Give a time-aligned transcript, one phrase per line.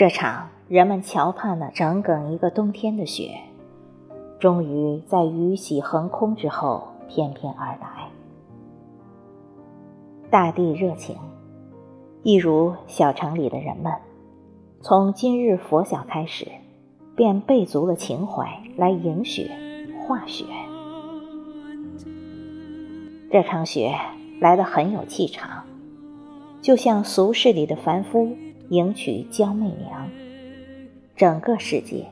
[0.00, 3.38] 这场人们瞧盼了整整一个冬天的雪，
[4.38, 8.08] 终于在雨洗横空之后翩翩而来。
[10.30, 11.18] 大地热情，
[12.22, 13.92] 一如小城里的人们，
[14.80, 16.48] 从今日拂晓开始，
[17.14, 19.50] 便备足了情怀来迎雪、
[20.08, 20.46] 化雪。
[23.30, 23.94] 这场雪
[24.40, 25.64] 来得很有气场，
[26.62, 28.34] 就像俗世里的凡夫
[28.70, 30.08] 迎娶娇媚娘，
[31.16, 32.06] 整个世界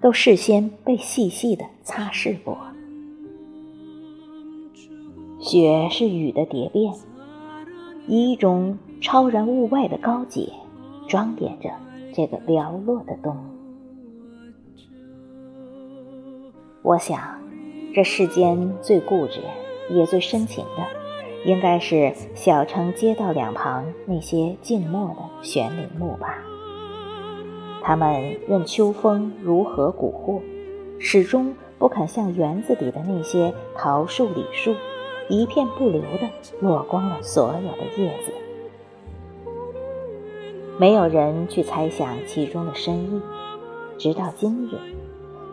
[0.00, 2.58] 都事先被细细的擦拭过。
[5.38, 6.92] 雪是雨的蝶变。
[8.06, 10.50] 以一种超然物外的高洁，
[11.06, 11.68] 装点着
[12.14, 13.36] 这个寥落的冬。
[16.80, 17.38] 我想，
[17.94, 19.42] 这世间最固执
[19.90, 20.86] 也最深情的，
[21.44, 26.42] 应该是小城街道两旁那些静默的悬铃木吧。
[27.82, 30.40] 他们任秋风如何蛊惑，
[30.98, 34.74] 始终不肯像园子里的那些桃树、李树。
[35.30, 36.26] 一片不留的
[36.58, 38.32] 落光了所有的叶子，
[40.78, 43.20] 没有人去猜想其中的深意。
[43.98, 44.78] 直到今日，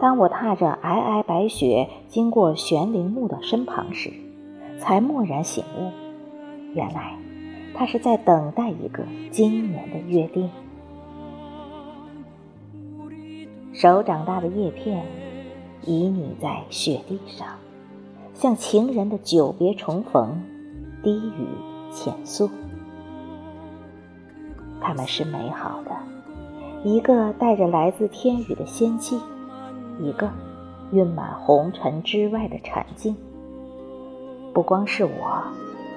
[0.00, 4.12] 当我踏着皑皑白雪经过悬铃木的身旁时，
[4.84, 5.90] 才蓦然醒悟，
[6.74, 7.16] 原来
[7.72, 10.50] 他是在等待一个今年的约定。
[13.72, 15.06] 手掌大的叶片，
[15.86, 17.48] 旖旎在雪地上。
[18.34, 20.42] 像情人的久别重逢，
[21.02, 21.46] 低语
[21.90, 22.50] 浅诉，
[24.82, 25.96] 他们是美好的。
[26.84, 29.18] 一个带着来自天宇的仙气，
[29.98, 30.30] 一个
[30.92, 33.16] 蕴满红尘之外的禅境。
[34.54, 35.42] 不光是我，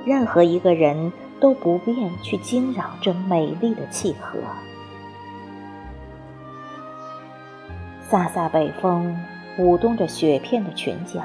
[0.03, 4.40] 任何一个人都不便去惊扰这美丽的契合。
[8.09, 9.16] 飒飒北风
[9.59, 11.22] 舞动着雪片的裙角。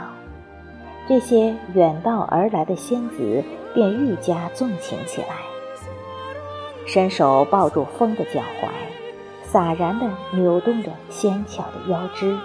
[1.09, 3.43] 这些远道而来的仙子
[3.75, 5.29] 便愈加纵情起来，
[6.87, 8.69] 伸手抱住风的脚踝，
[9.43, 12.39] 洒然地扭动着纤巧的腰肢。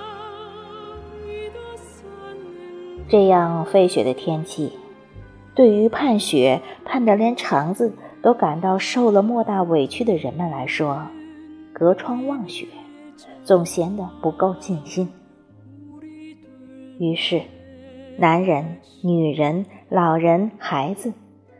[3.07, 4.73] 这样飞雪的天气，
[5.55, 11.01] 对于盼雪盼得连肠子都感到受了莫大委屈的人们来说，
[11.73, 12.67] 隔窗望雪，
[13.43, 15.09] 总显得不够尽心。
[16.99, 17.41] 于是。
[18.19, 21.13] 男人、女人、老人、孩子，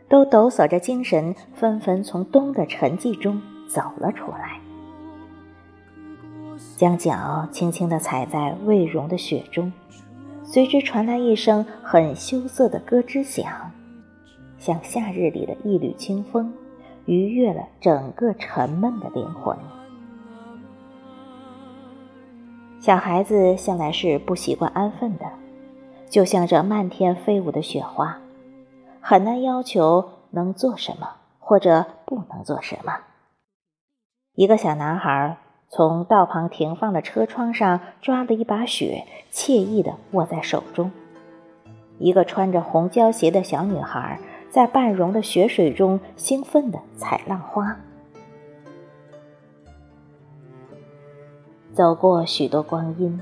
[0.08, 4.58] 都抖擞着精神，纷纷从冬的沉寂中走了出来，
[6.76, 9.72] 将脚轻轻地踩在未融的雪中，
[10.50, 13.70] 随之传来一声很羞涩的咯吱响，
[14.56, 16.50] 像夏日里的一缕清风，
[17.04, 19.54] 愉悦了整个沉闷的灵魂。
[22.80, 25.26] 小孩子向来是不习惯安分的。
[26.08, 28.18] 就像这漫天飞舞的雪花，
[29.02, 33.00] 很难要求能做什么或者不能做什么。
[34.34, 35.36] 一个小男孩
[35.70, 40.90] 从道旁停放的车窗上抓了一把雪，惬意地握在手中。
[41.98, 44.18] 一个穿着红胶鞋的小女孩
[44.50, 47.76] 在半融的雪水中兴奋地采浪花。
[51.74, 53.20] 走过许多光阴，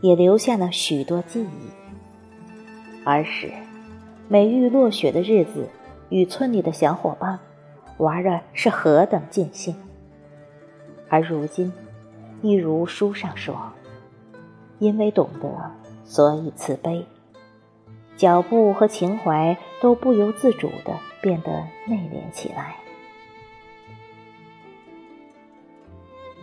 [0.00, 1.70] 也留下了许多记忆。
[3.04, 3.52] 儿时，
[4.28, 5.68] 每遇落雪的日子，
[6.08, 7.38] 与村里的小伙伴
[7.98, 9.76] 玩的是何等尽兴。
[11.08, 11.72] 而如今，
[12.42, 13.72] 一如书上说，
[14.78, 15.48] 因为懂得，
[16.04, 17.06] 所以慈悲，
[18.16, 22.76] 脚步和情怀都不由自主地变得内敛起来。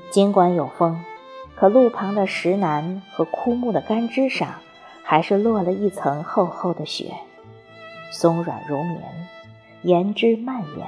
[0.10, 1.04] 尽管有风，
[1.56, 4.56] 可路旁的石楠和枯木的干枝上。
[5.06, 7.14] 还是落了一层厚厚的雪，
[8.10, 9.02] 松软如棉，
[9.82, 10.88] 言之蔓延。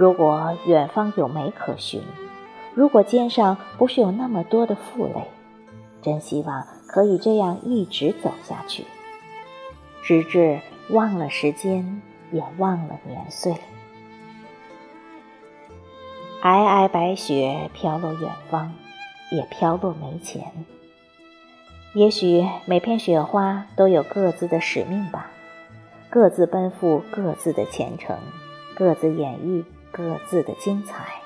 [0.00, 2.00] 如果远方有梅可寻，
[2.74, 5.28] 如果肩上不是有那么多的负累，
[6.00, 8.86] 真希望可以这样一直走下去，
[10.02, 10.58] 直至
[10.88, 12.00] 忘了时间，
[12.32, 13.52] 也忘了年岁。
[16.40, 18.72] 皑皑白雪飘落远方，
[19.30, 20.50] 也飘落眉前。
[21.92, 25.30] 也许每片雪花都有各自的使命吧，
[26.08, 28.16] 各自奔赴各自的前程，
[28.74, 31.20] 各自演绎各自的精彩。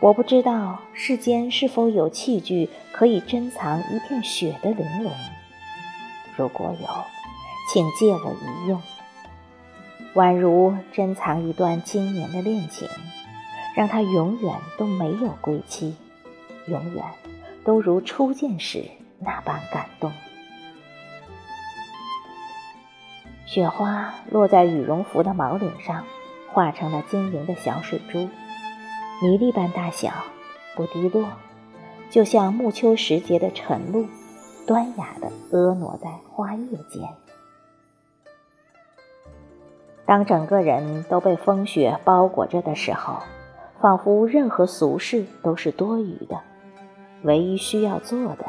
[0.00, 5.10] 我不知道世间是否有器具可以珍藏一片雪的玲珑，
[6.36, 6.88] 如果有，
[7.72, 8.80] 请借我一用。
[10.14, 12.88] 宛如珍藏一段经年的恋情，
[13.74, 15.96] 让它永远都没有归期，
[16.68, 17.04] 永远
[17.64, 18.84] 都如初见时
[19.18, 20.12] 那般感动。
[23.56, 26.04] 雪花落在羽绒服的毛领上，
[26.52, 28.28] 化成了晶莹的小水珠，
[29.22, 30.12] 米粒般大小，
[30.74, 31.26] 不滴落，
[32.10, 34.04] 就像暮秋时节的晨露，
[34.66, 37.08] 端雅地婀娜在花叶间。
[40.04, 43.22] 当整个人都被风雪包裹着的时候，
[43.80, 46.38] 仿佛任何俗事都是多余的，
[47.22, 48.44] 唯一需要做的，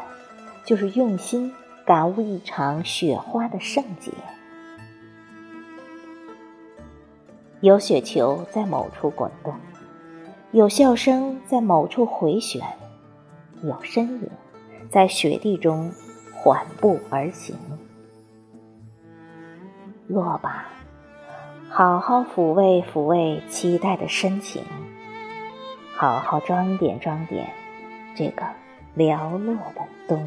[0.66, 1.54] 就是用心
[1.86, 4.12] 感悟一场雪花的圣洁。
[7.60, 9.52] 有雪球在某处滚动，
[10.52, 12.62] 有笑声在某处回旋，
[13.64, 14.30] 有身影
[14.88, 15.90] 在雪地中
[16.32, 17.56] 缓步而行。
[20.06, 20.68] 落吧，
[21.68, 24.62] 好好抚慰抚慰期待的深情，
[25.92, 27.50] 好好装点装点
[28.14, 28.44] 这个
[28.96, 30.24] 寥落的冬。